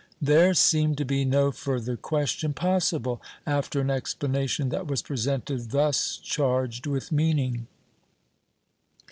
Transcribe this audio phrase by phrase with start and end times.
[0.19, 6.17] There seemed to be no further question possible after an explanation that was presented thus
[6.17, 7.67] charged with meaning.